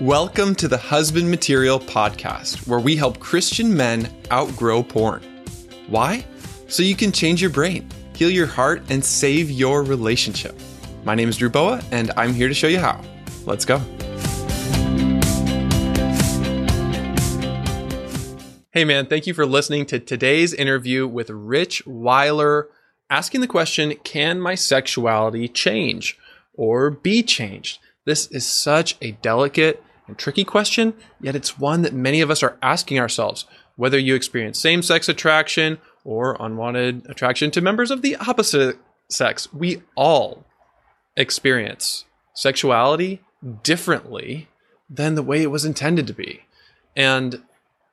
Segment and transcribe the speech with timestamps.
[0.00, 5.24] Welcome to the Husband Material Podcast, where we help Christian men outgrow porn.
[5.88, 6.24] Why?
[6.68, 10.56] So you can change your brain, heal your heart, and save your relationship.
[11.02, 13.02] My name is Drew Boa, and I'm here to show you how.
[13.44, 13.78] Let's go.
[18.70, 22.68] Hey, man, thank you for listening to today's interview with Rich Wyler,
[23.10, 26.16] asking the question Can my sexuality change
[26.54, 27.80] or be changed?
[28.04, 32.42] This is such a delicate and tricky question, yet it's one that many of us
[32.42, 33.44] are asking ourselves.
[33.76, 39.52] Whether you experience same sex attraction or unwanted attraction to members of the opposite sex,
[39.52, 40.44] we all
[41.16, 43.20] experience sexuality
[43.62, 44.48] differently
[44.90, 46.44] than the way it was intended to be.
[46.96, 47.42] And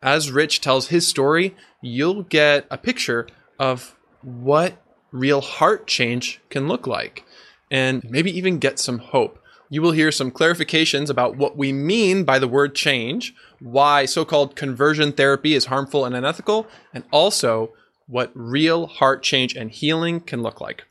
[0.01, 3.27] as Rich tells his story, you'll get a picture
[3.59, 7.25] of what real heart change can look like
[7.71, 9.39] and maybe even get some hope.
[9.69, 14.23] You will hear some clarifications about what we mean by the word change, why so
[14.23, 17.73] called conversion therapy is harmful and unethical, and also
[18.07, 20.83] what real heart change and healing can look like.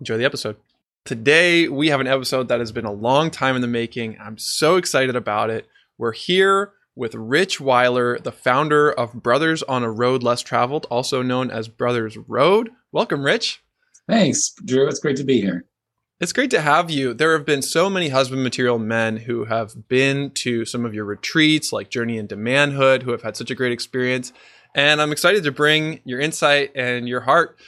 [0.00, 0.56] Enjoy the episode.
[1.04, 4.16] Today, we have an episode that has been a long time in the making.
[4.20, 5.66] I'm so excited about it.
[5.98, 11.22] We're here with Rich Wyler, the founder of Brothers on a Road Less Traveled, also
[11.22, 12.70] known as Brothers Road.
[12.92, 13.62] Welcome, Rich.
[14.08, 14.86] Thanks, Drew.
[14.86, 15.64] It's great to be here.
[16.20, 17.14] It's great to have you.
[17.14, 21.06] There have been so many husband material men who have been to some of your
[21.06, 24.30] retreats, like Journey into Manhood, who have had such a great experience.
[24.74, 27.58] And I'm excited to bring your insight and your heart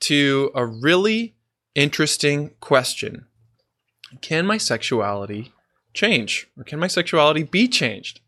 [0.00, 1.36] to a really
[1.74, 3.24] interesting question
[4.20, 5.54] Can my sexuality
[5.94, 6.48] change?
[6.58, 8.20] Or can my sexuality be changed?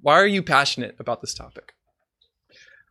[0.00, 1.74] Why are you passionate about this topic?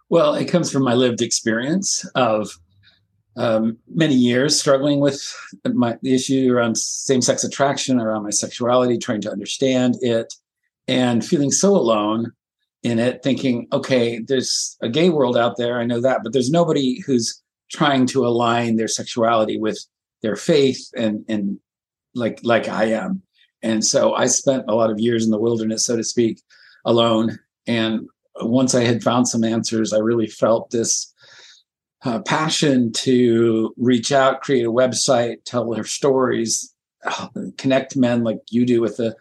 [0.07, 2.57] Well, it comes from my lived experience of
[3.37, 5.21] um, many years struggling with
[5.65, 10.33] my the issue around same-sex attraction, around my sexuality, trying to understand it,
[10.87, 12.33] and feeling so alone
[12.83, 16.49] in it, thinking, okay, there's a gay world out there, I know that, but there's
[16.49, 19.79] nobody who's trying to align their sexuality with
[20.21, 21.59] their faith and and
[22.15, 23.21] like like I am.
[23.63, 26.41] And so I spent a lot of years in the wilderness, so to speak,
[26.85, 27.39] alone.
[27.67, 28.07] And
[28.41, 31.13] once I had found some answers, I really felt this
[32.03, 36.73] uh, passion to reach out, create a website, tell their stories,
[37.57, 39.15] connect men like you do with the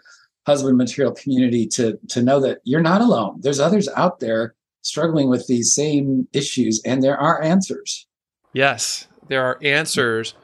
[0.47, 3.39] husband material community to to know that you're not alone.
[3.41, 8.07] There's others out there struggling with these same issues, and there are answers.
[8.53, 10.35] Yes, there are answers,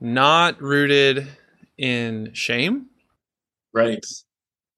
[0.00, 1.26] not rooted
[1.78, 2.86] in shame.
[3.72, 4.04] Right.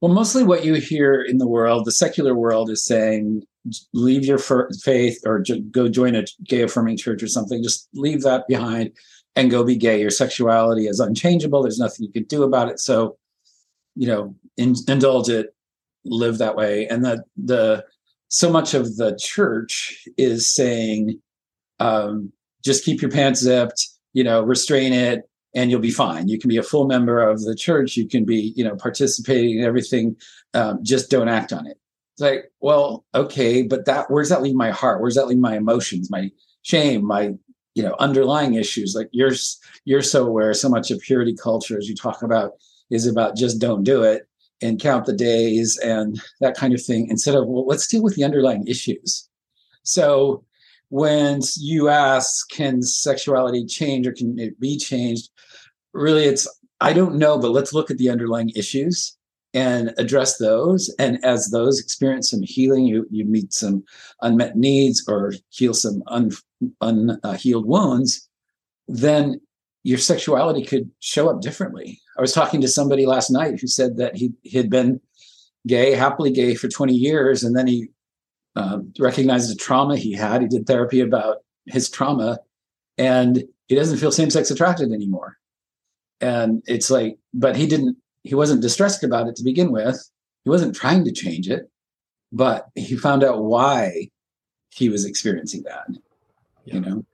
[0.01, 3.43] Well, mostly what you hear in the world, the secular world, is saying
[3.93, 7.63] leave your faith or go join a gay affirming church or something.
[7.63, 8.91] Just leave that behind
[9.37, 10.01] and go be gay.
[10.01, 11.63] Your sexuality is unchangeable.
[11.63, 12.81] There's nothing you can do about it.
[12.81, 13.17] So,
[13.95, 15.55] you know, in, indulge it,
[16.05, 16.87] live that way.
[16.89, 17.85] And that the
[18.29, 21.21] so much of the church is saying,
[21.81, 22.33] um,
[22.65, 26.29] just keep your pants zipped, you know, restrain it, and you'll be fine.
[26.29, 27.97] You can be a full member of the church.
[27.97, 30.17] You can be, you know, participating in everything.
[30.55, 31.79] Um, just don't act on it.
[32.13, 35.01] It's like, well, okay, but that where's that leave my heart?
[35.01, 36.31] Where's that leave my emotions, my
[36.63, 37.35] shame, my
[37.75, 38.95] you know underlying issues?
[38.95, 39.33] Like you're
[39.85, 40.53] you're so aware.
[40.53, 42.53] So much of purity culture, as you talk about,
[42.91, 44.29] is about just don't do it
[44.61, 47.09] and count the days and that kind of thing.
[47.09, 49.29] Instead of well, let's deal with the underlying issues.
[49.83, 50.45] So
[50.91, 55.31] when you ask, can sexuality change or can it be changed?
[55.95, 56.47] Really, it's
[56.83, 59.17] I don't know, but let's look at the underlying issues
[59.55, 60.95] and address those.
[60.99, 63.85] And as those experience some healing, you you meet some
[64.23, 66.31] unmet needs or heal some un,
[66.81, 68.29] unhealed wounds,
[68.89, 69.41] then
[69.85, 72.01] your sexuality could show up differently.
[72.17, 75.01] I was talking to somebody last night who said that he he had been
[75.67, 77.89] gay, happily gay for 20 years, and then he
[78.57, 80.43] um, recognized the trauma he had.
[80.43, 82.39] He did therapy about his trauma,
[82.99, 85.39] and he doesn't feel same-sex attracted anymore.
[86.21, 89.99] And it's like, but he didn't he wasn't distressed about it to begin with.
[90.45, 91.71] He wasn't trying to change it,
[92.31, 94.09] but he found out why
[94.71, 95.87] he was experiencing that.
[96.65, 96.75] Yeah.
[96.75, 97.05] You know?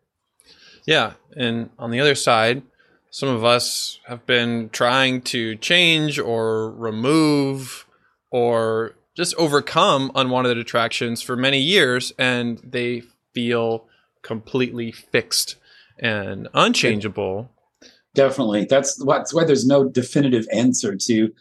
[0.86, 1.12] Yeah.
[1.36, 2.62] And on the other side,
[3.10, 7.86] some of us have been trying to change or remove
[8.30, 13.02] or just overcome unwanted attractions for many years and they
[13.34, 13.86] feel
[14.22, 15.56] completely fixed
[15.98, 17.50] and unchangeable
[18.18, 21.32] definitely that's what's why there's no definitive answer to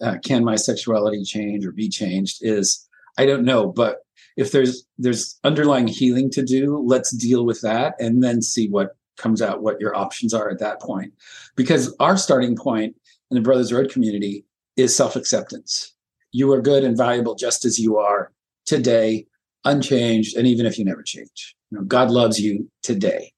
[0.00, 2.88] uh, can my sexuality change or be changed is
[3.18, 3.98] i don't know but
[4.36, 8.96] if there's there's underlying healing to do let's deal with that and then see what
[9.16, 11.12] comes out what your options are at that point
[11.56, 12.94] because our starting point
[13.30, 14.44] in the brothers road community
[14.76, 15.94] is self-acceptance
[16.32, 18.30] you are good and valuable just as you are
[18.70, 19.26] today,
[19.64, 21.56] unchanged, and even if you never change.
[21.70, 23.32] You know, God loves you today.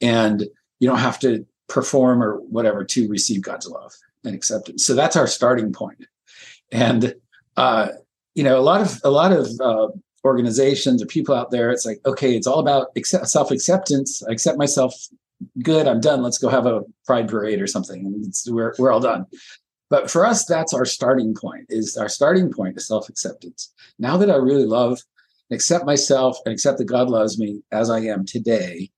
[0.00, 0.42] And
[0.80, 3.92] you don't have to perform or whatever to receive God's love
[4.24, 4.84] and acceptance.
[4.84, 6.06] So that's our starting point.
[6.72, 7.14] And
[7.56, 7.88] uh,
[8.34, 9.88] you know, a lot of a lot of uh,
[10.24, 14.22] organizations or people out there, it's like, okay, it's all about accept, self acceptance.
[14.28, 14.94] I accept myself.
[15.62, 16.22] Good, I'm done.
[16.22, 18.24] Let's go have a pride parade or something.
[18.48, 19.26] we're we're all done.
[19.90, 21.66] But for us, that's our starting point.
[21.68, 23.72] Is our starting point is self acceptance.
[23.98, 24.98] Now that I really love,
[25.52, 28.90] accept myself, and accept that God loves me as I am today,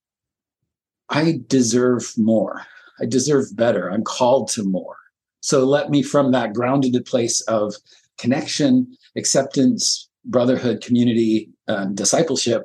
[1.08, 2.62] I deserve more.
[3.00, 3.88] I deserve better.
[3.90, 4.96] I'm called to more.
[5.40, 7.74] So let me, from that grounded place of
[8.18, 12.64] connection, acceptance, brotherhood, community, um, discipleship,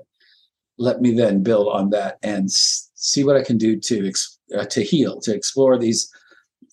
[0.77, 4.11] let me then build on that and s- see what I can do to
[4.57, 6.11] uh, to heal, to explore these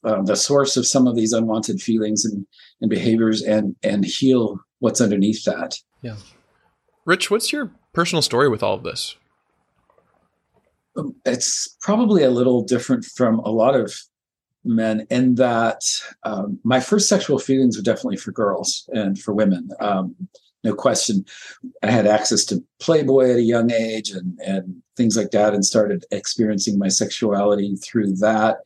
[0.04, 2.46] uh, the source of some of these unwanted feelings and,
[2.80, 5.76] and behaviors, and and heal what's underneath that.
[6.00, 6.16] Yeah,
[7.04, 9.16] Rich, what's your personal story with all of this?
[11.24, 13.94] It's probably a little different from a lot of
[14.64, 15.80] men in that
[16.24, 19.70] um, my first sexual feelings were definitely for girls and for women.
[19.80, 20.14] Um,
[20.64, 21.24] no question.
[21.82, 25.64] I had access to Playboy at a young age and, and things like that, and
[25.64, 28.58] started experiencing my sexuality through that.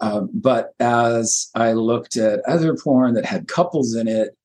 [0.00, 4.36] Um, but as I looked at other porn that had couples in it,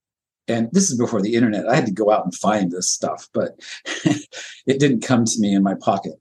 [0.47, 3.29] and this is before the internet, I had to go out and find this stuff,
[3.33, 3.59] but
[4.05, 6.13] it didn't come to me in my pocket.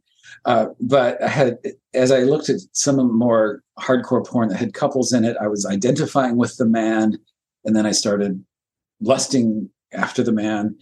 [0.45, 1.59] Uh, but I had,
[1.95, 5.65] as I looked at some more hardcore porn that had couples in it, I was
[5.65, 7.19] identifying with the man,
[7.65, 8.45] and then I started
[9.01, 10.77] lusting after the man.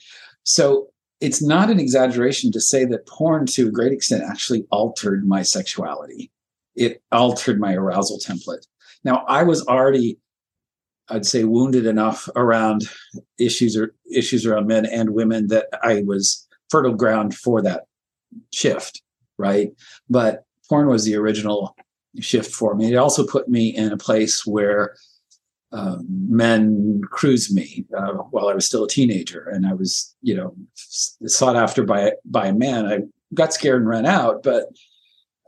[0.45, 0.89] So
[1.21, 5.43] it's not an exaggeration to say that porn, to a great extent, actually altered my
[5.43, 6.33] sexuality.
[6.75, 8.67] It altered my arousal template.
[9.05, 10.19] Now, I was already,
[11.09, 12.89] I'd say, wounded enough around
[13.39, 17.85] issues or issues around men and women that I was fertile ground for that
[18.53, 19.03] shift
[19.39, 19.71] right?
[20.09, 21.77] But porn was the original
[22.21, 22.93] shift for me.
[22.93, 24.95] It also put me in a place where
[25.73, 30.35] uh, men cruised me uh, while I was still a teenager, and I was, you
[30.35, 32.87] know, sought after by by a man.
[32.87, 33.01] I
[33.33, 34.67] got scared and ran out, but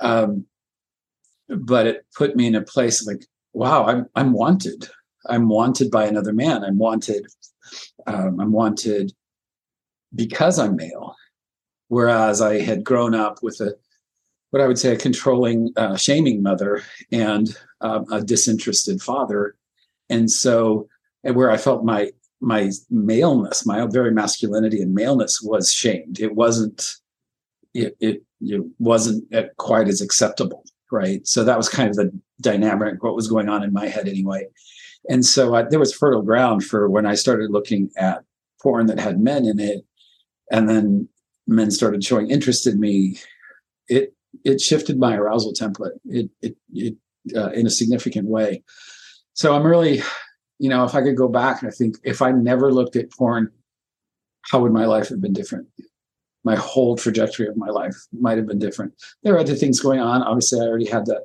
[0.01, 0.47] um,
[1.49, 4.89] but it put me in a place like, wow, I'm I'm wanted.
[5.27, 6.65] I'm wanted by another man.
[6.65, 7.27] I'm wanted.
[8.07, 9.13] Um, I'm wanted
[10.15, 11.15] because I'm male.
[11.89, 13.75] Whereas I had grown up with a
[14.51, 17.49] what I would say a controlling, uh, shaming mother and
[17.81, 19.57] uh, a disinterested father,
[20.09, 20.89] and so
[21.25, 22.11] and where I felt my
[22.41, 26.21] my maleness, my very masculinity and maleness was shamed.
[26.21, 26.97] It wasn't
[27.73, 29.25] it it, it wasn't
[29.57, 31.27] quite as acceptable, right?
[31.27, 34.47] So that was kind of the dynamic what was going on in my head anyway.
[35.09, 38.25] And so I, there was fertile ground for when I started looking at
[38.63, 39.85] porn that had men in it,
[40.51, 41.09] and then
[41.47, 43.19] men started showing interest in me.
[43.89, 44.15] It
[44.45, 45.99] it shifted my arousal template.
[46.05, 46.97] It it, it
[47.37, 48.63] uh, in a significant way.
[49.33, 50.03] So i'm really
[50.59, 53.11] you know if i could go back and i think if i never looked at
[53.11, 53.51] porn
[54.51, 55.67] how would my life have been different?
[56.45, 58.93] My whole trajectory of my life might have been different.
[59.23, 60.23] There are other things going on.
[60.23, 61.23] Obviously i already had that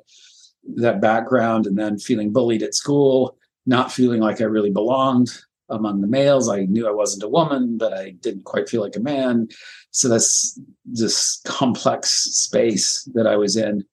[0.76, 3.36] that background and then feeling bullied at school
[3.66, 5.30] not feeling like i really belonged
[5.70, 6.50] among the males.
[6.50, 9.48] I knew I wasn't a woman, but I didn't quite feel like a man.
[9.92, 13.84] So that's this complex space that I was in.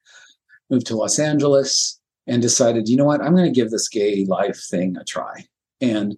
[0.70, 4.24] Moved to Los Angeles and decided, you know what, I'm going to give this gay
[4.24, 5.46] life thing a try.
[5.80, 6.16] And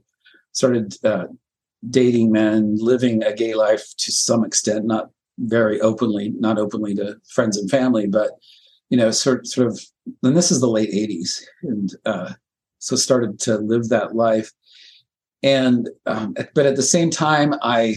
[0.52, 1.26] started uh,
[1.90, 7.16] dating men, living a gay life to some extent, not very openly, not openly to
[7.28, 8.32] friends and family, but
[8.90, 9.80] you know, sort sort of.
[10.22, 12.32] And this is the late '80s, and uh,
[12.78, 14.50] so started to live that life
[15.42, 17.94] and um, but at the same time i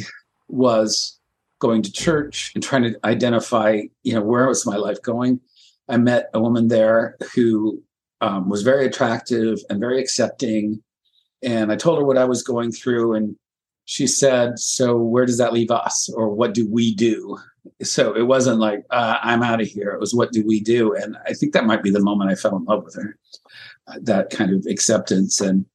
[0.47, 1.19] was
[1.61, 5.39] going to church and trying to identify you know where was my life going.
[5.87, 7.81] I met a woman there who
[8.19, 10.83] um, was very attractive and very accepting.
[11.43, 13.35] And i told her what i was going through and
[13.85, 16.09] she said so where does that leave us?
[16.15, 17.37] Or what do we do?
[17.83, 19.91] So it wasn't like uh, i'm out of here.
[19.91, 20.93] It was what do we do?
[20.95, 23.17] And i think that might be the moment i fell in love with her
[23.87, 25.39] uh, that kind of acceptance.
[25.39, 25.65] And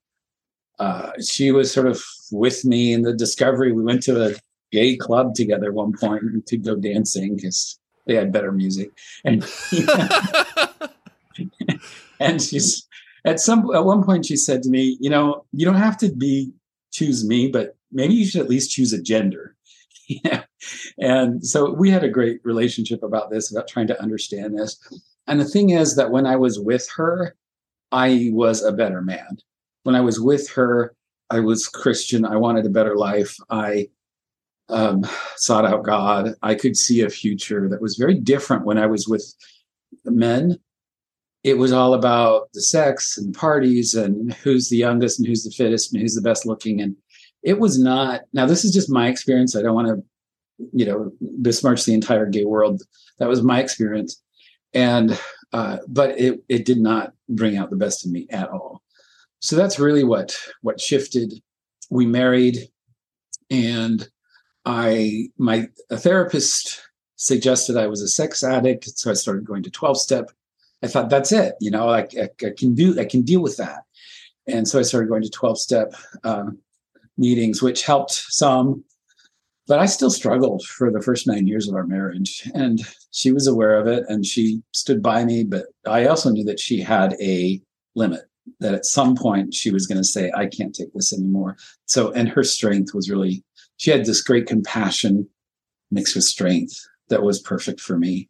[0.78, 3.72] uh, she was sort of with me in the discovery.
[3.72, 4.34] We went to a
[4.72, 8.90] gay club together at one point to go dancing because they had better music.
[9.24, 9.44] And
[12.20, 12.86] and she's
[13.24, 16.12] at some at one point she said to me, you know, you don't have to
[16.12, 16.52] be
[16.92, 19.56] choose me, but maybe you should at least choose a gender.
[20.98, 24.78] And so we had a great relationship about this, about trying to understand this.
[25.26, 27.36] And the thing is that when I was with her,
[27.92, 29.38] I was a better man
[29.86, 30.96] when I was with her,
[31.30, 32.24] I was Christian.
[32.24, 33.36] I wanted a better life.
[33.50, 33.86] I
[34.68, 36.34] um, sought out God.
[36.42, 39.24] I could see a future that was very different when I was with
[40.04, 40.58] men.
[41.44, 45.52] It was all about the sex and parties and who's the youngest and who's the
[45.52, 46.80] fittest and who's the best looking.
[46.80, 46.96] And
[47.44, 49.54] it was not, now, this is just my experience.
[49.54, 50.02] I don't want to,
[50.72, 52.82] you know, besmirch the entire gay world.
[53.20, 54.20] That was my experience.
[54.74, 55.16] And,
[55.52, 58.82] uh, but it, it did not bring out the best in me at all.
[59.40, 61.32] So that's really what, what shifted.
[61.90, 62.68] We married
[63.50, 64.08] and
[64.64, 66.82] I my a therapist
[67.16, 70.30] suggested I was a sex addict, so I started going to 12 step.
[70.82, 73.56] I thought that's it, you know, I, I, I can do I can deal with
[73.56, 73.84] that,
[74.46, 76.50] and so I started going to 12 step uh,
[77.16, 78.84] meetings, which helped some,
[79.66, 82.80] but I still struggled for the first nine years of our marriage, and
[83.12, 86.60] she was aware of it and she stood by me, but I also knew that
[86.60, 87.60] she had a
[87.94, 88.22] limit
[88.60, 92.10] that at some point she was going to say i can't take this anymore so
[92.12, 93.42] and her strength was really
[93.76, 95.28] she had this great compassion
[95.90, 98.28] mixed with strength that was perfect for me.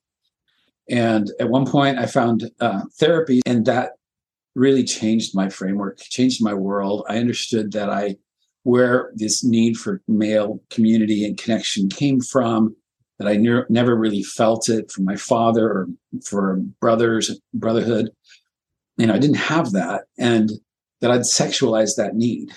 [0.88, 3.92] And at one point, I found uh, therapy, and that
[4.54, 7.04] really changed my framework, changed my world.
[7.08, 8.16] I understood that I,
[8.62, 12.76] where this need for male community and connection came from,
[13.18, 15.88] that I ne- never really felt it from my father or
[16.24, 18.10] for brothers, brotherhood.
[18.96, 20.50] You know, I didn't have that, and
[21.00, 22.52] that I'd sexualized that need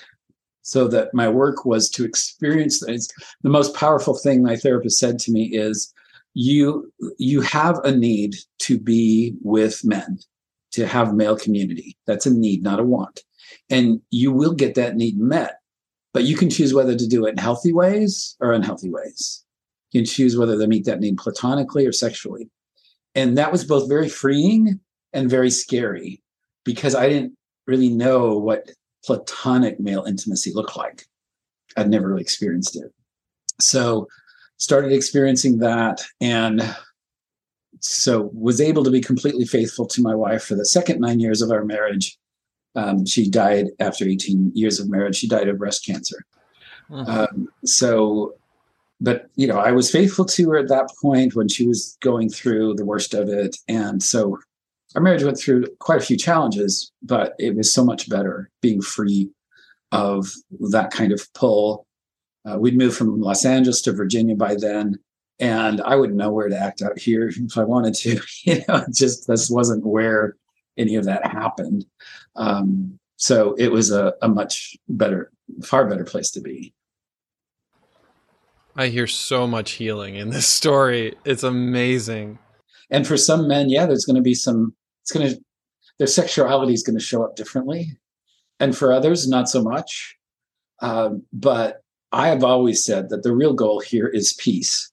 [0.62, 3.10] so that my work was to experience things.
[3.42, 5.94] The most powerful thing my therapist said to me is,
[6.34, 10.20] "You you have a need to be with men,
[10.72, 11.98] to have male community.
[12.08, 13.24] That's a need, not a want,
[13.70, 15.56] and you will get that need met.
[16.14, 19.44] But you can choose whether to do it in healthy ways or unhealthy ways.
[19.92, 22.50] You can choose whether to meet that need platonically or sexually."
[23.14, 24.80] And that was both very freeing
[25.14, 26.22] and very scary
[26.64, 27.34] because I didn't
[27.68, 28.70] really know what
[29.06, 31.06] platonic male intimacy looked like.
[31.78, 32.92] I'd never really experienced it.
[33.60, 34.08] So
[34.58, 36.76] started experiencing that and
[37.80, 41.42] so was able to be completely faithful to my wife for the second nine years
[41.42, 42.18] of our marriage.
[42.76, 45.16] Um, she died after 18 years of marriage.
[45.16, 46.26] She died of breast cancer.
[46.90, 47.10] Mm-hmm.
[47.10, 48.36] Um, so,
[49.00, 52.30] but you know, I was faithful to her at that point when she was going
[52.30, 53.56] through the worst of it.
[53.68, 54.40] And so
[54.96, 58.82] our marriage went through quite a few challenges, but it was so much better being
[58.82, 59.30] free
[59.92, 60.32] of
[60.72, 61.86] that kind of pull.
[62.46, 64.98] Uh, we'd moved from Los Angeles to Virginia by then,
[65.40, 68.20] and I wouldn't know where to act out here if I wanted to.
[68.44, 70.36] you know, just this wasn't where
[70.78, 71.86] any of that happened.
[72.36, 75.32] Um, so it was a, a much better,
[75.64, 76.74] far better place to be.
[78.76, 81.16] I hear so much healing in this story.
[81.26, 82.40] It's amazing.
[82.90, 84.74] And for some men, yeah, there's going to be some
[85.10, 85.42] it's going to
[85.98, 87.98] their sexuality is going to show up differently.
[88.60, 90.16] And for others not so much.
[90.82, 94.92] Um, but i have always said that the real goal here is peace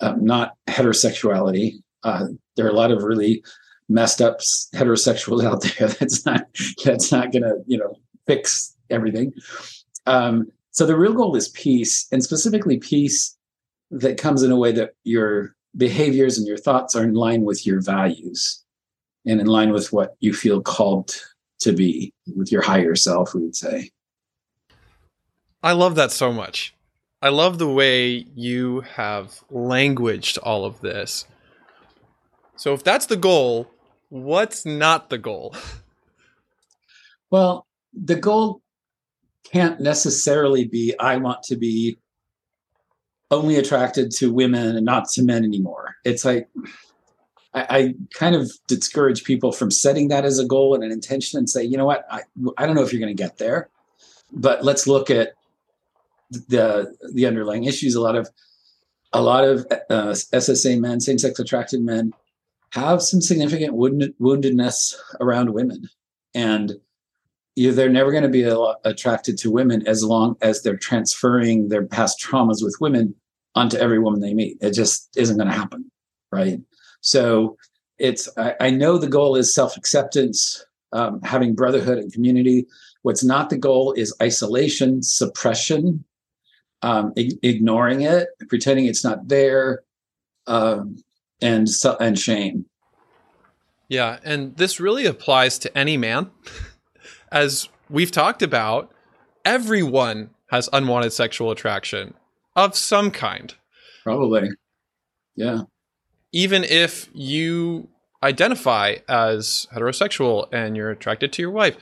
[0.00, 1.82] um, not heterosexuality.
[2.02, 2.26] Uh,
[2.56, 3.42] there are a lot of really
[3.88, 4.40] messed up
[4.74, 6.46] heterosexuals out there that's not
[6.84, 9.32] that's not going to you know fix everything.
[10.06, 13.36] Um, so the real goal is peace and specifically peace
[13.90, 17.66] that comes in a way that your behaviors and your thoughts are in line with
[17.66, 18.61] your values
[19.26, 21.14] and in line with what you feel called
[21.60, 23.90] to be with your higher self, we would say.
[25.62, 26.74] I love that so much.
[27.20, 31.24] I love the way you have languaged all of this.
[32.56, 33.70] So, if that's the goal,
[34.08, 35.54] what's not the goal?
[37.30, 38.60] Well, the goal
[39.50, 41.98] can't necessarily be I want to be
[43.30, 45.96] only attracted to women and not to men anymore.
[46.04, 46.46] It's like
[47.54, 51.38] I, I, kind of discourage people from setting that as a goal and an intention
[51.38, 52.22] and say, you know what, I,
[52.56, 53.68] I don't know if you're going to get there,
[54.32, 55.34] but let's look at
[56.30, 57.94] the the underlying issues.
[57.94, 58.30] A lot of
[59.12, 62.12] a lot of uh, SSA men, same sex attracted men,
[62.70, 65.88] have some significant wound, woundedness around women,
[66.34, 66.72] and
[67.54, 68.44] you they're never going to be
[68.84, 73.14] attracted to women as long as they're transferring their past traumas with women
[73.54, 74.56] onto every woman they meet.
[74.60, 75.90] It just isn't going to happen,
[76.30, 76.58] right?
[77.02, 77.56] So
[77.98, 82.66] it's I, I know the goal is self acceptance, um, having brotherhood and community.
[83.02, 86.04] What's not the goal is isolation, suppression,
[86.80, 89.82] um, ignoring it, pretending it's not there,
[90.46, 90.96] um,
[91.42, 91.68] and
[92.00, 92.64] and shame.
[93.88, 96.30] Yeah, and this really applies to any man,
[97.32, 98.90] as we've talked about.
[99.44, 102.14] Everyone has unwanted sexual attraction
[102.54, 103.52] of some kind.
[104.04, 104.50] Probably.
[105.34, 105.62] Yeah
[106.32, 107.88] even if you
[108.22, 111.76] identify as heterosexual and you're attracted to your wife,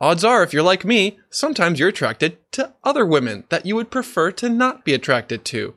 [0.00, 3.90] odds are, if you're like me, sometimes you're attracted to other women that you would
[3.90, 5.74] prefer to not be attracted to.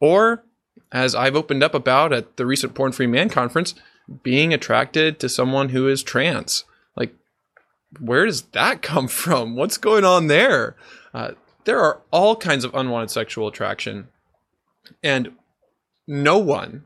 [0.00, 0.44] Or,
[0.90, 3.74] as I've opened up about at the recent Porn Free Man conference,
[4.22, 6.64] being attracted to someone who is trans.
[6.96, 7.14] Like,
[8.00, 9.56] where does that come from?
[9.56, 10.76] What's going on there?
[11.12, 11.32] Uh,
[11.64, 14.08] there are all kinds of unwanted sexual attraction,
[15.02, 15.32] and
[16.06, 16.84] no one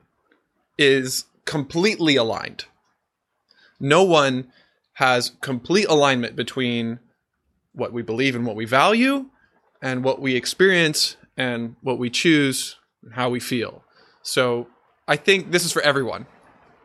[0.83, 2.65] is completely aligned.
[3.79, 4.53] No one
[4.95, 6.99] has complete alignment between
[7.73, 9.27] what we believe and what we value
[9.81, 13.85] and what we experience and what we choose and how we feel.
[14.23, 14.67] So
[15.07, 16.27] I think this is for everyone.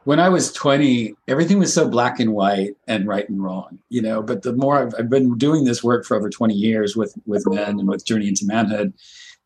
[0.06, 4.02] When I was 20, everything was so black and white and right and wrong, you
[4.02, 4.22] know.
[4.22, 7.46] But the more I've, I've been doing this work for over 20 years with with
[7.48, 8.94] men and with Journey into Manhood,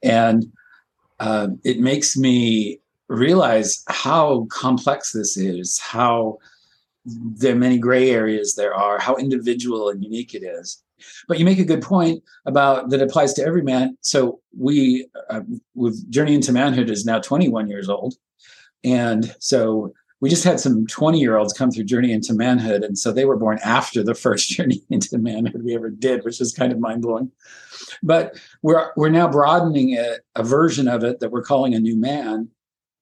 [0.03, 0.51] and
[1.19, 2.80] uh, it makes me
[3.11, 6.37] realize how complex this is, how
[7.05, 10.81] there are many gray areas there are, how individual and unique it is.
[11.27, 13.97] But you make a good point about that applies to every man.
[14.01, 15.41] So we, uh,
[15.75, 18.15] with Journey into Manhood, is now 21 years old,
[18.83, 22.97] and so we just had some 20 year olds come through Journey into Manhood, and
[22.97, 26.53] so they were born after the first Journey into Manhood we ever did, which is
[26.53, 27.31] kind of mind blowing.
[28.03, 31.97] But we're we're now broadening it, a version of it that we're calling a new
[31.97, 32.47] man,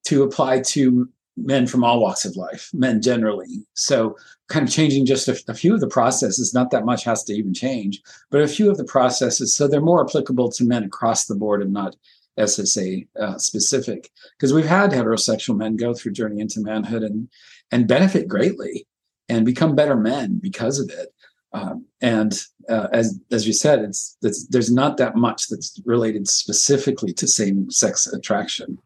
[0.10, 3.66] to apply to men from all walks of life, men generally.
[3.74, 4.18] So,
[4.50, 7.34] kind of changing just a, a, few of the processes, not that much has to
[7.34, 8.02] even change,
[8.32, 11.62] but a few of the processes so they're more applicable to men across the board
[11.62, 11.96] and not
[12.38, 14.10] SSA uh, specific.
[14.38, 17.30] Because we've had heterosexual men go through Journey into Manhood and
[17.72, 18.88] and benefit greatly
[19.30, 21.14] and become better men because of it.
[21.54, 22.34] Um, and
[22.68, 27.28] uh, as as you said, it's, it's there's not that much that's related specifically to
[27.28, 28.78] same sex attraction.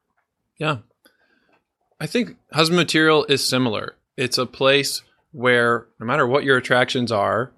[0.57, 0.77] Yeah,
[2.03, 3.95] I think husband material is similar.
[4.17, 7.53] It's a place where no matter what your attractions are,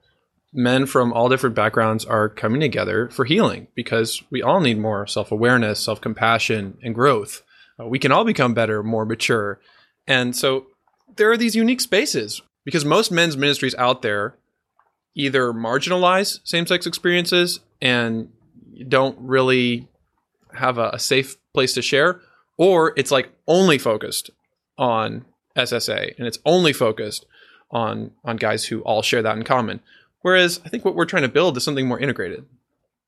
[0.54, 5.08] men from all different backgrounds are coming together for healing because we all need more
[5.08, 7.42] self awareness, self compassion, and growth.
[7.80, 9.60] Uh, we can all become better, more mature.
[10.06, 10.67] And so
[11.15, 14.36] there are these unique spaces because most men's ministries out there
[15.15, 18.30] either marginalize same sex experiences and
[18.88, 19.88] don't really
[20.54, 22.22] have a, a safe place to share,
[22.58, 24.30] or it's like only focused
[24.78, 27.26] on SSA and it's only focused
[27.72, 29.80] on on guys who all share that in common.
[30.22, 32.46] Whereas I think what we're trying to build is something more integrated.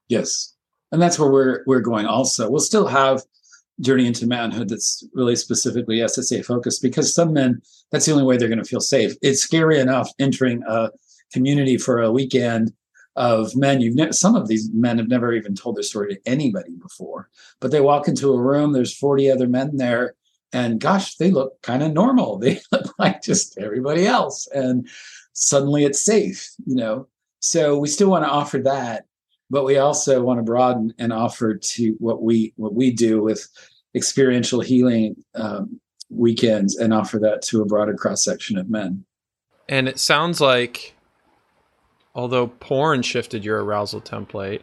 [0.07, 0.53] Yes.
[0.91, 2.49] And that's where we're we're going also.
[2.49, 3.23] We'll still have
[3.79, 8.37] journey into manhood that's really specifically SSA focused because some men that's the only way
[8.37, 9.13] they're going to feel safe.
[9.21, 10.89] It's scary enough entering a
[11.31, 12.71] community for a weekend
[13.17, 16.21] of men you've ne- some of these men have never even told their story to
[16.29, 20.13] anybody before but they walk into a room there's 40 other men there
[20.53, 22.39] and gosh they look kind of normal.
[22.39, 24.47] They look like just everybody else.
[24.53, 24.87] And
[25.33, 27.07] suddenly it's safe you know?
[27.39, 29.05] So we still want to offer that
[29.49, 33.47] but we also want to broaden and offer to what we what we do with
[33.95, 35.79] experiential healing um,
[36.09, 39.05] weekends and offer that to a broader cross section of men.
[39.69, 40.95] And it sounds like
[42.13, 44.61] although porn shifted your arousal template,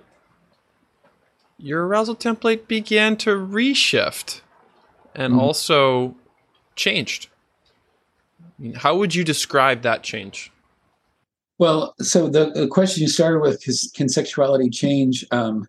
[1.59, 4.41] your arousal template began to reshift
[5.15, 5.41] and mm.
[5.41, 6.15] also
[6.77, 7.29] changed.
[8.77, 10.53] How would you describe that change?
[11.59, 15.25] Well, so the, the question you started with is can sexuality change?
[15.31, 15.69] Um,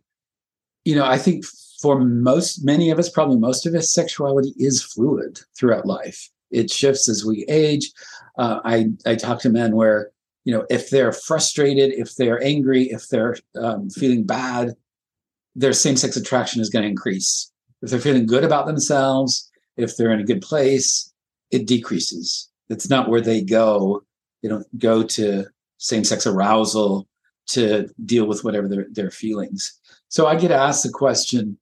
[0.84, 1.46] you know, I think
[1.82, 6.30] for most, many of us, probably most of us, sexuality is fluid throughout life.
[6.52, 7.92] It shifts as we age.
[8.38, 10.12] Uh, I I talk to men where
[10.46, 14.76] you know if they're frustrated if they're angry if they're um, feeling bad
[15.56, 20.12] their same-sex attraction is going to increase if they're feeling good about themselves if they're
[20.12, 21.12] in a good place
[21.52, 22.50] it decreases.
[22.70, 24.04] It's not where they go.
[24.42, 25.46] They don't go to
[25.78, 27.08] same-sex arousal
[27.48, 29.80] to deal with whatever their, their feelings.
[30.10, 31.58] So i get asked the question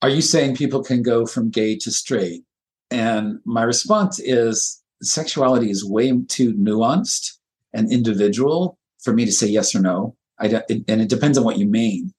[0.00, 2.44] are you saying people can go from gay to straight?
[2.88, 7.36] And my response is sexuality is way too nuanced
[7.72, 10.14] and individual for me to say yes or no.
[10.38, 12.12] I it, and it depends on what you mean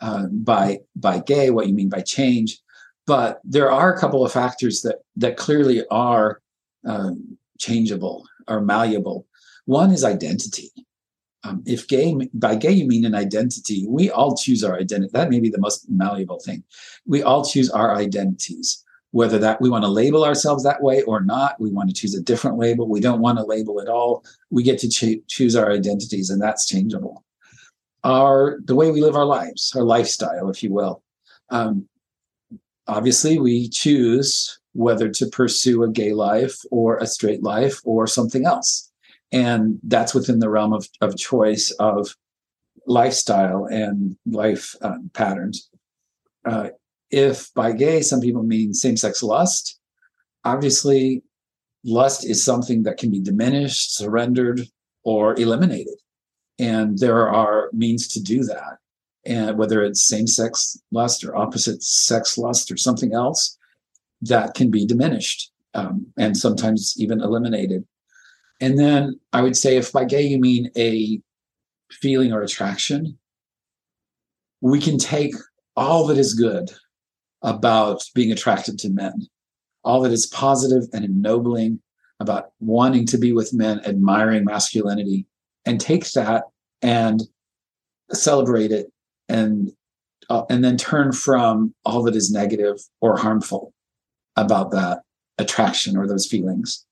[0.00, 2.58] uh, by by gay, what you mean by change.
[3.06, 6.40] But there are a couple of factors that that clearly are
[6.86, 9.26] um, changeable or malleable.
[9.66, 10.70] One is identity.
[11.44, 15.10] Um, if gay by gay you mean an identity, we all choose our identity.
[15.12, 16.64] That may be the most malleable thing.
[17.06, 21.20] We all choose our identities whether that we want to label ourselves that way or
[21.20, 24.24] not we want to choose a different label we don't want to label at all
[24.50, 27.24] we get to ch- choose our identities and that's changeable
[28.04, 31.02] our the way we live our lives our lifestyle if you will
[31.50, 31.88] um,
[32.86, 38.46] obviously we choose whether to pursue a gay life or a straight life or something
[38.46, 38.90] else
[39.32, 42.14] and that's within the realm of, of choice of
[42.86, 45.68] lifestyle and life um, patterns.
[46.44, 46.68] Uh,
[47.10, 49.80] if by gay some people mean same-sex lust,
[50.44, 51.22] obviously
[51.84, 54.62] lust is something that can be diminished, surrendered,
[55.04, 55.94] or eliminated.
[56.58, 58.78] And there are means to do that.
[59.26, 63.58] And whether it's same sex lust or opposite sex lust or something else,
[64.22, 67.84] that can be diminished um, and sometimes even eliminated.
[68.60, 71.20] And then I would say if by gay you mean a
[71.90, 73.18] feeling or attraction,
[74.60, 75.34] we can take
[75.76, 76.70] all that is good
[77.42, 79.26] about being attracted to men,
[79.82, 81.80] all that is positive and ennobling
[82.20, 85.26] about wanting to be with men, admiring masculinity,
[85.66, 86.44] and take that
[86.82, 87.22] and
[88.12, 88.86] celebrate it
[89.28, 89.72] and
[90.30, 93.72] uh, and then turn from all that is negative or harmful
[94.36, 95.00] about that
[95.38, 96.86] attraction or those feelings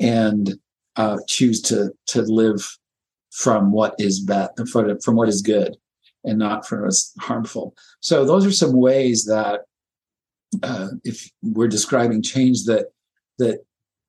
[0.00, 0.54] and
[0.96, 2.76] uh, choose to to live
[3.30, 4.50] from what is bad
[5.02, 5.76] from what is good
[6.24, 7.74] and not from what's harmful.
[8.00, 9.62] So those are some ways that
[10.62, 12.86] uh, if we're describing change that
[13.38, 13.64] that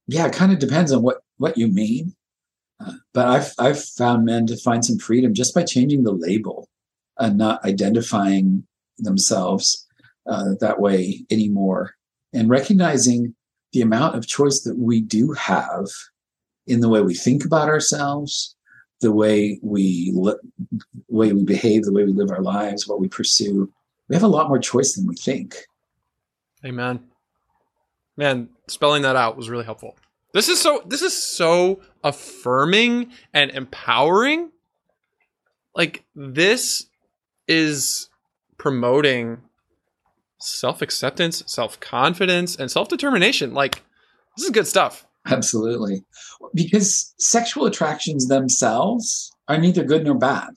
[0.07, 2.13] yeah it kind of depends on what what you mean
[3.13, 6.69] but I've I've found men to find some freedom just by changing the label
[7.17, 8.65] and not identifying
[8.97, 9.87] themselves
[10.27, 11.95] uh, that way anymore,
[12.33, 13.35] and recognizing
[13.71, 15.87] the amount of choice that we do have
[16.67, 18.55] in the way we think about ourselves,
[19.01, 20.33] the way we li-
[21.09, 23.71] way we behave, the way we live our lives, what we pursue.
[24.07, 25.55] We have a lot more choice than we think.
[26.65, 27.01] Amen.
[28.15, 29.95] Man, spelling that out was really helpful.
[30.33, 34.51] This is so this is so affirming and empowering.
[35.75, 36.87] Like this
[37.47, 38.09] is
[38.57, 39.41] promoting
[40.39, 43.53] self-acceptance, self-confidence and self-determination.
[43.53, 43.83] Like
[44.35, 45.05] this is good stuff.
[45.25, 46.03] Absolutely.
[46.53, 50.49] Because sexual attractions themselves are neither good nor bad.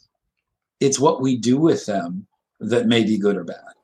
[0.81, 2.27] It's what we do with them
[2.61, 3.75] that may be good or bad.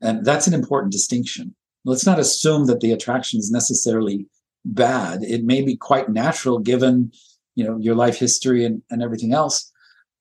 [0.00, 1.54] And that's an important distinction.
[1.84, 4.26] Let's not assume that the attraction is necessarily
[4.64, 5.22] bad.
[5.22, 7.12] It may be quite natural given,
[7.54, 9.70] you know, your life history and, and everything else.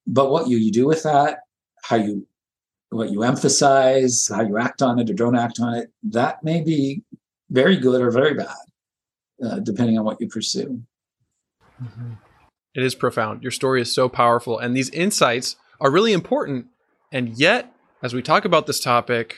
[0.05, 1.39] But what you, you do with that,
[1.83, 2.27] how you
[2.89, 6.61] what you emphasize, how you act on it or don't act on it, that may
[6.61, 7.01] be
[7.49, 8.55] very good or very bad,
[9.43, 10.83] uh, depending on what you pursue.
[11.83, 12.13] Mm-hmm.
[12.75, 13.41] It is profound.
[13.41, 16.67] Your story is so powerful, and these insights are really important.
[17.11, 19.35] And yet, as we talk about this topic,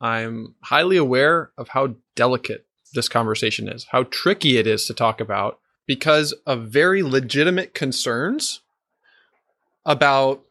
[0.00, 5.20] I'm highly aware of how delicate this conversation is, how tricky it is to talk
[5.20, 8.60] about because of very legitimate concerns
[9.84, 10.42] about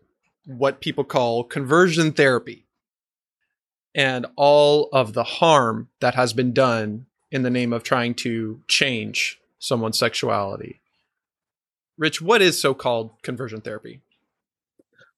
[0.46, 2.66] what people call conversion therapy
[3.96, 8.62] and all of the harm that has been done in the name of trying to
[8.68, 10.82] change someone's sexuality.
[11.98, 14.02] Rich, what is so called conversion therapy?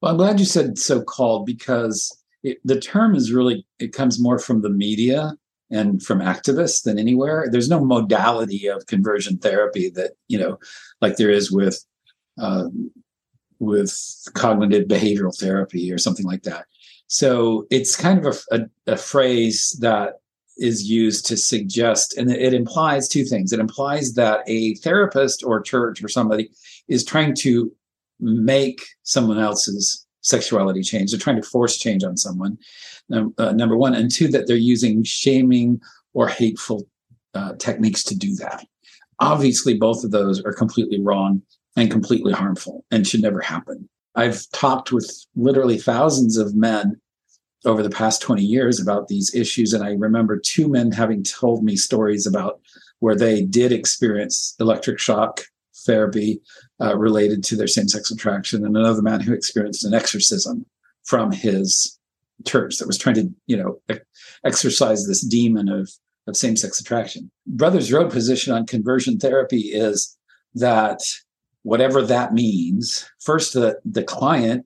[0.02, 4.22] Well, I'm glad you said so called because it, the term is really, it comes
[4.22, 5.38] more from the media
[5.71, 7.47] and from activists than anywhere.
[7.51, 10.60] There's no modality of conversion therapy that you know,
[11.01, 11.84] like there is with
[12.39, 12.65] uh,
[13.60, 13.97] with
[14.34, 16.65] cognitive behavioral therapy or something like that.
[17.08, 18.56] So it's kind of a,
[18.88, 20.15] a, a phrase that
[20.58, 23.51] is used to suggest, and it implies two things.
[23.51, 26.49] It implies that a therapist or church or somebody
[26.88, 27.71] is trying to
[28.19, 31.12] make someone else's sexuality change.
[31.12, 32.58] They're trying to force change on someone
[33.12, 35.80] uh, number one, and two, that they're using shaming
[36.14, 36.88] or hateful
[37.34, 38.66] uh, techniques to do that.
[39.20, 41.42] Obviously, both of those are completely wrong
[41.78, 43.88] and completely harmful and should never happen.
[44.16, 47.00] I've talked with literally thousands of men
[47.66, 49.74] over the past 20 years about these issues.
[49.74, 52.60] And I remember two men having told me stories about
[53.00, 55.42] where they did experience electric shock
[55.86, 56.42] therapy
[56.82, 60.66] uh, related to their same sex attraction, and another man who experienced an exorcism
[61.04, 62.00] from his
[62.46, 63.80] church that was trying to, you know,
[64.46, 65.90] exorcise this demon of,
[66.28, 67.32] of same sex attraction.
[67.48, 70.18] Brothers Road position on conversion therapy is
[70.56, 71.00] that
[71.64, 74.66] whatever that means, first, the, the client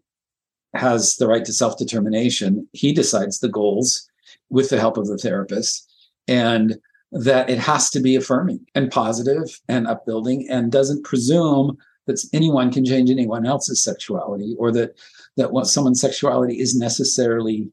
[0.73, 2.67] has the right to self determination.
[2.73, 4.07] He decides the goals
[4.49, 5.85] with the help of the therapist.
[6.27, 6.77] And
[7.11, 12.71] that it has to be affirming and positive and upbuilding and doesn't presume that anyone
[12.71, 14.95] can change anyone else's sexuality or that
[15.37, 17.71] that what someone's sexuality is necessarily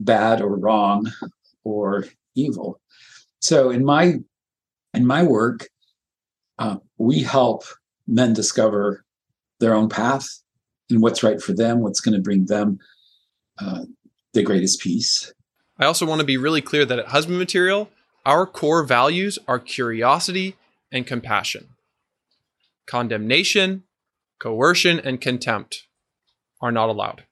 [0.00, 1.10] bad or wrong
[1.64, 2.80] or evil.
[3.40, 4.20] So in my
[4.94, 5.68] in my work,
[6.58, 7.64] uh, we help
[8.06, 9.04] men discover
[9.60, 10.26] their own path
[10.90, 12.78] and what's right for them, what's going to bring them
[13.58, 13.82] uh,
[14.32, 15.32] the greatest peace.
[15.78, 17.88] I also want to be really clear that at Husband Material,
[18.28, 20.54] our core values are curiosity
[20.92, 21.68] and compassion,
[22.86, 23.84] condemnation,
[24.38, 25.86] coercion, and contempt
[26.60, 27.24] are not allowed.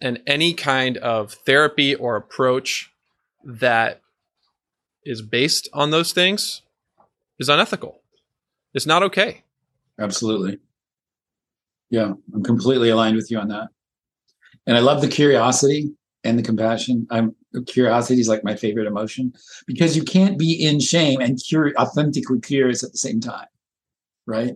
[0.00, 2.90] And any kind of therapy or approach
[3.44, 4.00] that
[5.04, 6.62] is based on those things
[7.38, 8.00] is unethical.
[8.74, 9.44] It's not okay.
[10.00, 10.58] Absolutely.
[11.90, 13.68] Yeah, I'm completely aligned with you on that.
[14.66, 15.92] And I love the curiosity
[16.24, 17.06] and the compassion.
[17.10, 17.34] I'm
[17.66, 19.32] curiosity is like my favorite emotion
[19.66, 23.46] because you can't be in shame and curi- authentically curious at the same time,
[24.26, 24.54] right?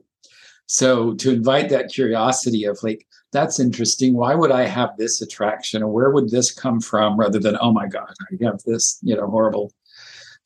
[0.67, 4.15] So to invite that curiosity of like, that's interesting.
[4.15, 7.73] Why would I have this attraction, or where would this come from, rather than oh
[7.73, 9.73] my god, I have this you know horrible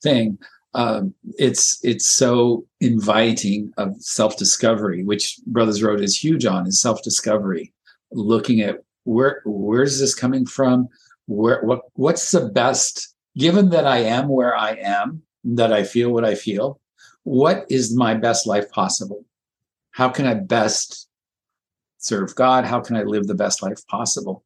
[0.01, 0.37] thing.
[0.73, 6.81] Um, it's it's so inviting of self discovery, which Brothers Road is huge on, is
[6.81, 7.73] self discovery,
[8.11, 10.87] looking at where where's this coming from,
[11.31, 16.11] where what what's the best given that I am where I am, that I feel
[16.11, 16.79] what I feel,
[17.23, 19.23] what is my best life possible?
[19.91, 21.07] How can I best
[21.97, 22.65] serve God?
[22.65, 24.43] How can I live the best life possible?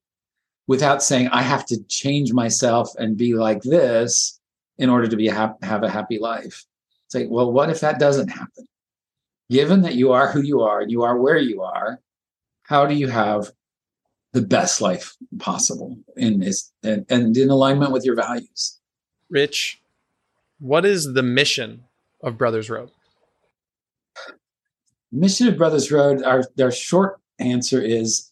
[0.68, 4.40] Without saying I have to change myself and be like this
[4.78, 6.66] in order to be ha- have a happy life.
[7.06, 8.66] It's like, well, what if that doesn't happen?
[9.50, 12.00] Given that you are who you are and you are where you are,
[12.64, 13.52] how do you have
[14.36, 18.80] the best life possible in is and, and in alignment with your values?
[19.30, 19.82] Rich,
[20.60, 21.86] what is the mission
[22.22, 22.92] of Brothers Road?
[25.10, 28.30] Mission of Brothers Road, our, our short answer is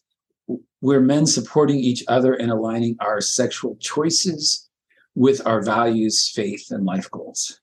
[0.82, 4.68] we're men supporting each other and aligning our sexual choices
[5.14, 7.60] with our values, faith, and life goals.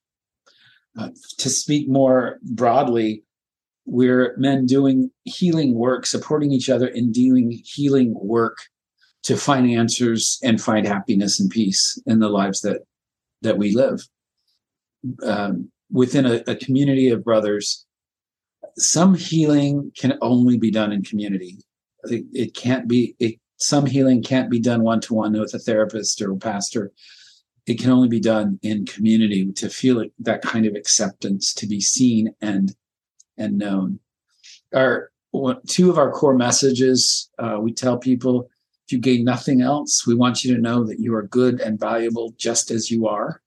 [0.97, 3.23] Uh, to speak more broadly,
[3.91, 8.57] we're men doing healing work, supporting each other in doing healing work
[9.23, 12.83] to find answers and find happiness and peace in the lives that
[13.41, 13.99] that we live.
[15.23, 17.85] Um, within a, a community of brothers,
[18.77, 21.57] some healing can only be done in community.
[22.05, 23.17] It, it can't be.
[23.19, 26.93] It, some healing can't be done one to one with a therapist or a pastor.
[27.67, 31.81] It can only be done in community to feel that kind of acceptance, to be
[31.81, 32.73] seen and
[33.41, 33.99] and known.
[34.73, 35.11] Our
[35.67, 38.49] two of our core messages uh, we tell people
[38.85, 41.79] if you gain nothing else, we want you to know that you are good and
[41.79, 43.41] valuable just as you are.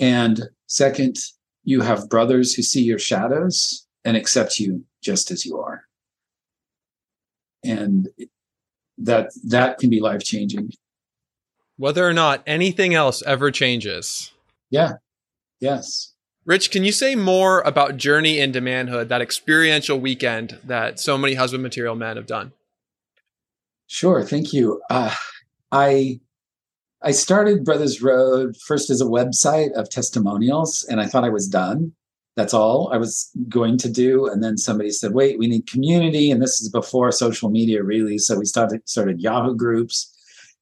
[0.00, 1.18] And second,
[1.62, 5.84] you have brothers who see your shadows and accept you just as you are.
[7.64, 8.08] And
[8.98, 10.72] that that can be life changing.
[11.76, 14.32] Whether or not anything else ever changes.
[14.70, 14.94] Yeah.
[15.60, 16.12] Yes.
[16.46, 21.34] Rich, can you say more about Journey into Manhood, that experiential weekend that so many
[21.34, 22.52] husband material men have done?
[23.88, 24.80] Sure, thank you.
[24.88, 25.12] Uh,
[25.72, 26.20] I
[27.02, 31.48] I started Brothers Road first as a website of testimonials, and I thought I was
[31.48, 31.92] done.
[32.36, 34.26] That's all I was going to do.
[34.26, 38.18] And then somebody said, "Wait, we need community," and this is before social media, really.
[38.18, 40.14] So we started started Yahoo groups,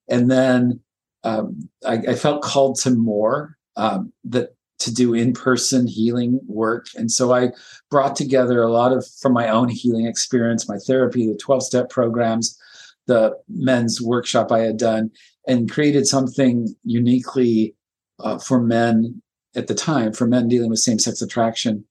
[0.09, 0.81] and then
[1.25, 3.57] um, I, I, felt called to more.
[3.77, 6.87] Um, that to do in-person healing work.
[6.97, 7.51] And so i
[7.91, 12.59] brought together a lot of from my own healing experience my therapy the 12-step programs
[13.07, 15.11] the men's workshop i had done
[15.47, 17.75] and created something uniquely
[18.21, 19.23] uh, for men
[19.55, 21.85] at the time for men dealing with same-sex attraction.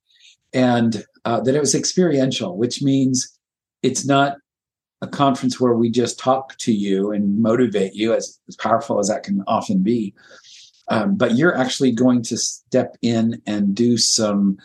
[0.53, 3.37] And uh, that it was experiential which means
[3.81, 4.37] it's not
[5.01, 9.09] a conference where we just talk to you and motivate you as, as powerful as
[9.09, 10.13] that can often be
[10.89, 14.57] um, but you're actually going to step in and do some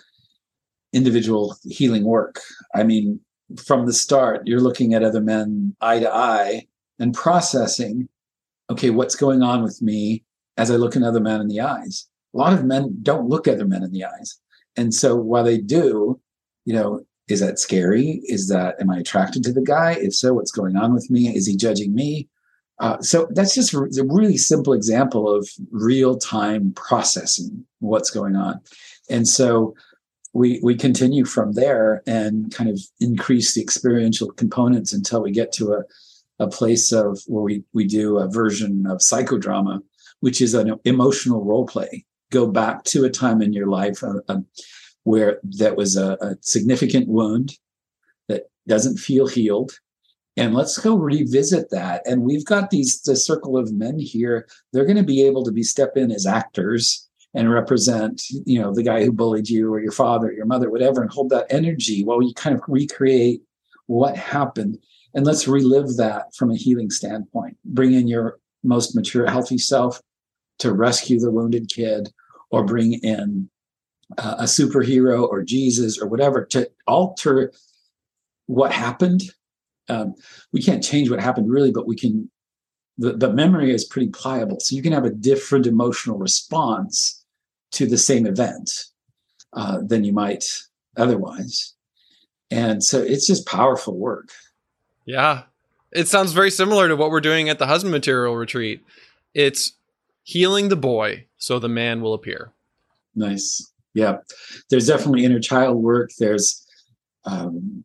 [0.93, 2.41] individual healing work.
[2.75, 3.21] I mean,
[3.65, 6.67] from the start, you're looking at other men eye to eye
[6.99, 8.09] and processing,
[8.71, 10.25] okay, what's going on with me
[10.57, 12.09] as I look another man in the eyes?
[12.35, 14.39] A lot of men don't look other men in the eyes.
[14.77, 16.21] And so while they do,
[16.65, 18.21] you know, is that scary?
[18.25, 19.93] Is that, am I attracted to the guy?
[19.93, 21.35] If so, what's going on with me?
[21.35, 22.29] Is he judging me?
[22.81, 28.61] Uh, so that's just a really simple example of real time processing what's going on.
[29.11, 29.75] And so
[30.33, 35.53] we we continue from there and kind of increase the experiential components until we get
[35.53, 35.83] to a,
[36.39, 39.81] a place of where we, we do a version of psychodrama,
[40.21, 42.05] which is an emotional role play.
[42.31, 44.41] Go back to a time in your life uh, uh,
[45.05, 47.55] where that was a, a significant wound
[48.29, 49.73] that doesn't feel healed
[50.39, 52.03] and let's go revisit that.
[52.07, 54.47] And we've got these the circle of men here.
[54.73, 58.73] They're going to be able to be step in as actors and represent you know
[58.73, 61.47] the guy who bullied you or your father or your mother whatever and hold that
[61.51, 63.43] energy while you kind of recreate
[63.87, 64.79] what happened.
[65.13, 67.57] And let's relive that from a healing standpoint.
[67.65, 70.01] Bring in your most mature healthy self
[70.61, 72.11] to rescue the wounded kid
[72.51, 73.51] or bring in
[74.17, 77.53] uh, a superhero or jesus or whatever to alter
[78.47, 79.23] what happened
[79.89, 80.15] um,
[80.53, 82.31] we can't change what happened really, but we can.
[83.01, 87.25] The, the memory is pretty pliable, so you can have a different emotional response
[87.73, 88.71] to the same event
[89.53, 90.45] uh, than you might
[90.97, 91.75] otherwise.
[92.51, 94.31] And so it's just powerful work.
[95.05, 95.43] Yeah.
[95.93, 98.83] It sounds very similar to what we're doing at the husband material retreat.
[99.35, 99.73] It's
[100.23, 102.53] healing the boy so the man will appear.
[103.15, 103.71] Nice.
[103.95, 104.19] Yeah.
[104.71, 106.11] There's definitely inner child work.
[106.19, 106.67] There's
[107.25, 107.85] um,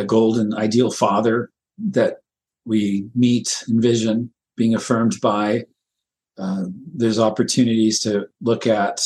[0.00, 2.16] a golden ideal father that
[2.64, 5.64] we meet envision being affirmed by.
[6.38, 9.00] Uh, there's opportunities to look at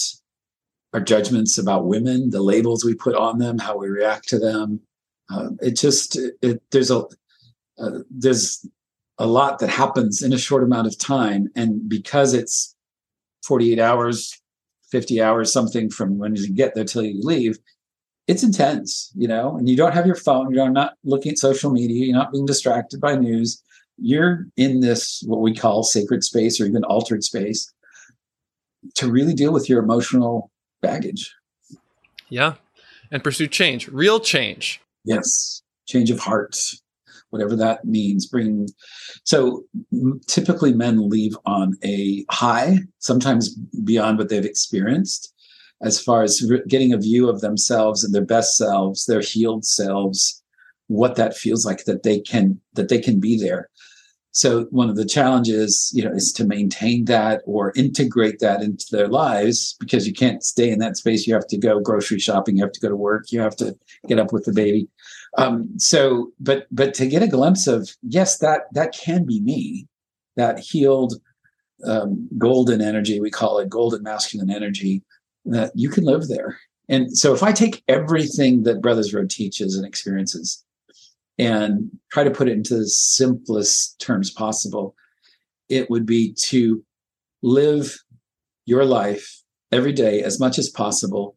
[0.92, 4.80] our judgments about women, the labels we put on them, how we react to them.
[5.32, 7.04] Uh, it just it, there's a
[7.78, 8.64] uh, there's
[9.18, 12.76] a lot that happens in a short amount of time, and because it's
[13.44, 14.40] 48 hours,
[14.92, 17.58] 50 hours, something from when you get there till you leave,
[18.26, 19.56] it's intense, you know.
[19.56, 22.46] And you don't have your phone, you're not looking at social media, you're not being
[22.46, 23.62] distracted by news.
[23.96, 27.72] You're in this what we call sacred space or even altered space
[28.96, 30.50] to really deal with your emotional
[30.82, 31.32] baggage.
[32.28, 32.54] Yeah.
[33.12, 34.80] And pursue change, real change.
[35.04, 35.62] Yes.
[35.86, 36.56] Change of heart,
[37.30, 38.26] whatever that means.
[38.26, 38.68] Bring.
[39.24, 39.64] So
[40.26, 45.33] typically men leave on a high, sometimes beyond what they've experienced,
[45.84, 50.42] as far as getting a view of themselves and their best selves, their healed selves,
[50.88, 53.70] what that feels like that they can that they can be there
[54.34, 58.84] so one of the challenges, you know, is to maintain that or integrate that into
[58.90, 61.24] their lives because you can't stay in that space.
[61.24, 62.56] You have to go grocery shopping.
[62.56, 63.30] You have to go to work.
[63.30, 64.88] You have to get up with the baby.
[65.38, 69.86] Um, so, but but to get a glimpse of yes, that that can be me,
[70.34, 71.14] that healed
[71.86, 73.20] um, golden energy.
[73.20, 75.04] We call it golden masculine energy.
[75.46, 76.58] That you can live there.
[76.88, 80.64] And so, if I take everything that Brothers Road teaches and experiences
[81.38, 84.94] and try to put it into the simplest terms possible,
[85.68, 86.84] it would be to
[87.42, 88.02] live
[88.66, 91.36] your life every day as much as possible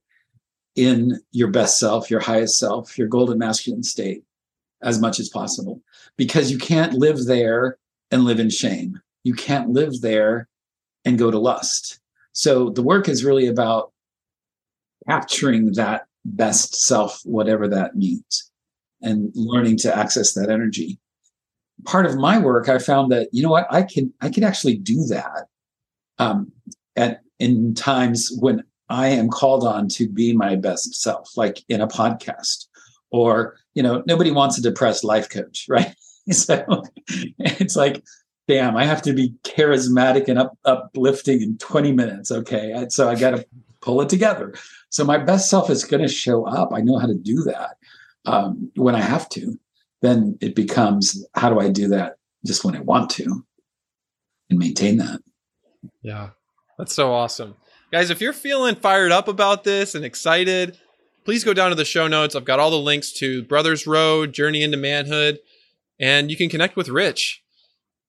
[0.75, 4.23] in your best self, your highest self, your golden masculine state
[4.83, 5.81] as much as possible.
[6.17, 7.77] Because you can't live there
[8.11, 9.01] and live in shame.
[9.23, 10.47] You can't live there
[11.03, 11.99] and go to lust.
[12.33, 13.91] So the work is really about
[15.07, 18.51] capturing that best self, whatever that means
[19.01, 20.99] and learning to access that energy.
[21.85, 24.77] Part of my work i found that you know what i can i can actually
[24.77, 25.45] do that
[26.17, 26.51] um,
[26.95, 31.79] at in times when i am called on to be my best self like in
[31.79, 32.65] a podcast
[33.11, 35.93] or you know nobody wants a depressed life coach right?
[36.31, 36.83] So
[37.37, 38.03] it's like
[38.47, 42.87] damn i have to be charismatic and up, uplifting in 20 minutes okay?
[42.89, 43.45] So i got to
[43.81, 44.53] pull it together
[44.89, 47.77] so my best self is going to show up i know how to do that
[48.27, 49.57] um, when I have to,
[50.01, 53.45] then it becomes how do I do that just when I want to
[54.49, 55.21] and maintain that.
[56.01, 56.31] Yeah,
[56.77, 57.55] that's so awesome.
[57.91, 60.77] Guys, if you're feeling fired up about this and excited,
[61.23, 62.35] please go down to the show notes.
[62.35, 65.39] I've got all the links to Brothers Road, Journey into Manhood,
[65.99, 67.41] and you can connect with Rich.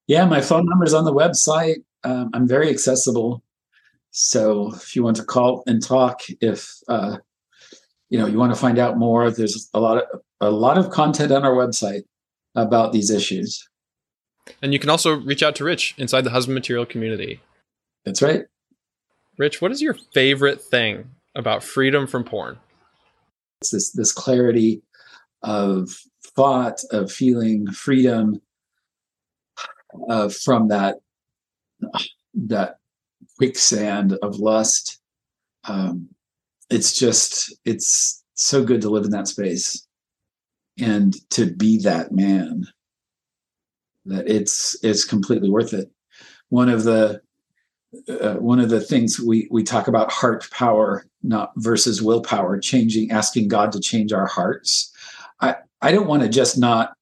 [0.09, 1.85] Yeah, my phone number is on the website.
[2.03, 3.45] Um, I'm very accessible.
[4.21, 7.19] So if you want to call and talk, if uh,
[8.11, 10.91] you know you want to find out more there's a lot of a lot of
[10.91, 12.03] content on our website
[12.57, 13.69] about these issues.
[14.61, 17.41] And you can also reach out to rich inside the husband material community.
[18.05, 18.47] That's right.
[19.37, 22.59] Rich what is your favorite thing about freedom from porn?
[23.61, 24.83] It's this this clarity
[25.45, 25.97] of
[26.35, 28.43] thought of feeling freedom
[30.11, 30.97] uh, from that
[32.35, 32.79] that
[33.39, 35.01] quicksand of lust.
[35.65, 36.09] Um,
[36.71, 39.87] it's just it's so good to live in that space
[40.79, 42.65] and to be that man
[44.05, 45.91] that it's it's completely worth it.
[46.51, 47.21] One of the
[48.09, 53.11] uh, one of the things we we talk about heart power not versus willpower changing
[53.11, 54.93] asking god to change our hearts.
[55.41, 56.95] I i don't want to just not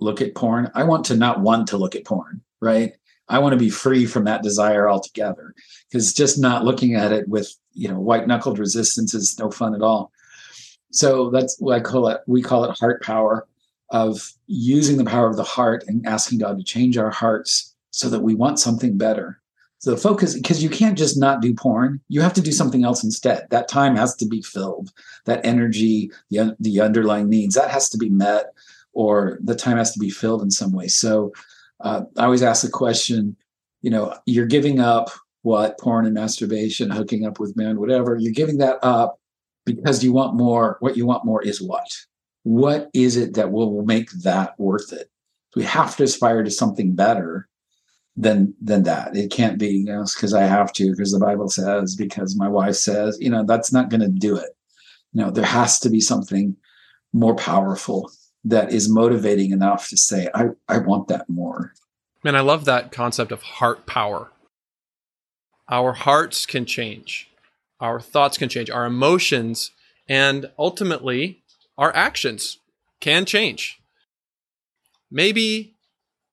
[0.00, 0.70] look at porn.
[0.74, 2.94] I want to not want to look at porn right
[3.28, 5.54] I want to be free from that desire altogether
[5.88, 9.74] because just not looking at it with you know white knuckled resistance is no fun
[9.74, 10.12] at all.
[10.92, 12.20] So that's what I call it.
[12.26, 13.46] We call it heart power
[13.90, 18.08] of using the power of the heart and asking God to change our hearts so
[18.08, 19.40] that we want something better.
[19.78, 22.84] So the focus, because you can't just not do porn, you have to do something
[22.84, 23.46] else instead.
[23.50, 24.90] That time has to be filled.
[25.26, 28.46] That energy, the, the underlying needs, that has to be met,
[28.94, 30.88] or the time has to be filled in some way.
[30.88, 31.32] So
[31.80, 33.36] uh, I always ask the question,
[33.82, 35.10] you know, you're giving up
[35.42, 39.20] what porn and masturbation, hooking up with men, whatever, you're giving that up
[39.66, 40.78] because you want more.
[40.80, 41.86] What you want more is what?
[42.44, 45.10] what is it that will make that worth it?
[45.56, 47.48] We have to aspire to something better
[48.16, 49.16] than than that.
[49.16, 52.48] It can't be you know because I have to because the Bible says because my
[52.48, 54.50] wife says you know that's not going to do it.
[55.12, 56.56] You know there has to be something
[57.12, 58.10] more powerful
[58.44, 61.72] that is motivating enough to say I I want that more.
[62.22, 64.30] Man, I love that concept of heart power.
[65.70, 67.30] Our hearts can change.
[67.80, 68.70] Our thoughts can change.
[68.70, 69.72] Our emotions
[70.08, 71.42] and ultimately
[71.76, 72.58] our actions
[73.00, 73.80] can change.
[75.10, 75.74] Maybe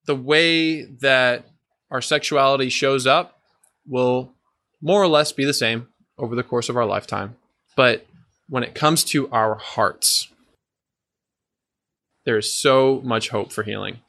[0.06, 1.46] the way that
[1.90, 3.42] our sexuality shows up
[3.88, 4.34] will
[4.82, 5.88] more or less be the same
[6.18, 7.36] over the course of our lifetime.
[7.76, 8.06] But
[8.50, 10.31] when it comes to our hearts,
[12.26, 14.00] there is so much hope for healing.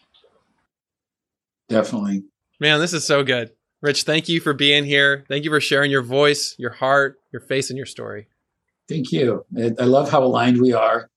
[1.69, 2.25] Definitely.
[2.61, 3.51] Man, this is so good.
[3.81, 5.25] Rich, thank you for being here.
[5.29, 8.29] Thank you for sharing your voice, your heart, your face, and your story.
[8.89, 9.45] Thank you.
[9.57, 11.11] I love how aligned we are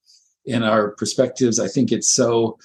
[0.46, 1.60] in our perspectives.
[1.60, 2.58] I think it's so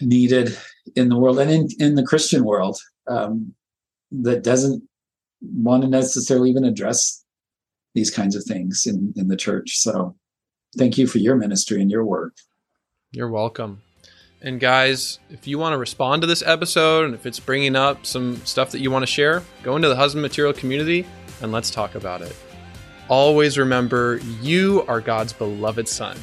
[0.00, 0.56] needed
[0.96, 3.54] in the world and in, in the Christian world um,
[4.10, 4.82] that doesn't
[5.40, 7.24] want to necessarily even address
[7.94, 9.76] these kinds of things in, in the church.
[9.76, 10.16] So
[10.76, 12.34] thank you for your ministry and your work.
[13.12, 13.82] You're welcome.
[14.40, 18.06] And guys, if you want to respond to this episode and if it's bringing up
[18.06, 21.04] some stuff that you want to share, go into the husband material community
[21.42, 22.36] and let's talk about it.
[23.08, 26.16] Always remember you are God's beloved son.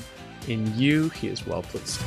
[0.48, 2.02] In you, he is well pleased.